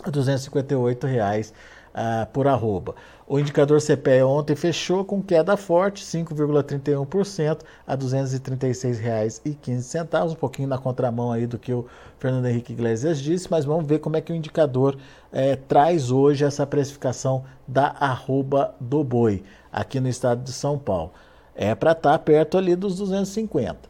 R$ 0.03 0.11
258,00 0.11 1.53
uh, 1.93 2.25
por 2.31 2.47
arroba. 2.47 2.95
O 3.27 3.37
indicador 3.39 3.79
CPE 3.79 4.23
ontem 4.23 4.55
fechou 4.55 5.05
com 5.05 5.21
queda 5.21 5.55
forte, 5.55 6.03
5,31% 6.03 7.59
a 7.87 7.93
R$ 7.93 7.97
236,15, 7.97 10.31
um 10.31 10.35
pouquinho 10.35 10.67
na 10.67 10.77
contramão 10.77 11.31
aí 11.31 11.47
do 11.47 11.57
que 11.57 11.71
o 11.71 11.85
Fernando 12.19 12.47
Henrique 12.47 12.73
Iglesias 12.73 13.19
disse, 13.19 13.47
mas 13.49 13.63
vamos 13.63 13.85
ver 13.85 13.99
como 13.99 14.17
é 14.17 14.21
que 14.21 14.33
o 14.33 14.35
indicador 14.35 14.97
é, 15.31 15.55
traz 15.55 16.11
hoje 16.11 16.43
essa 16.43 16.67
precificação 16.67 17.45
da 17.65 17.95
arroba 17.99 18.75
do 18.79 19.01
boi 19.03 19.43
aqui 19.71 20.01
no 20.01 20.09
estado 20.09 20.43
de 20.43 20.51
São 20.51 20.77
Paulo. 20.77 21.13
É 21.55 21.73
para 21.73 21.93
estar 21.93 22.11
tá 22.11 22.19
perto 22.19 22.57
ali 22.57 22.75
dos 22.75 22.97
250. 22.97 23.89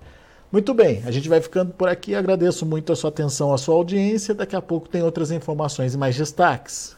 Muito 0.51 0.73
bem, 0.73 1.01
a 1.05 1.11
gente 1.11 1.29
vai 1.29 1.39
ficando 1.39 1.73
por 1.73 1.87
aqui. 1.87 2.13
Agradeço 2.13 2.65
muito 2.65 2.91
a 2.91 2.95
sua 2.95 3.09
atenção, 3.09 3.53
a 3.53 3.57
sua 3.57 3.73
audiência. 3.73 4.35
Daqui 4.35 4.55
a 4.55 4.61
pouco 4.61 4.89
tem 4.89 5.01
outras 5.01 5.31
informações 5.31 5.93
e 5.93 5.97
mais 5.97 6.15
destaques. 6.15 6.97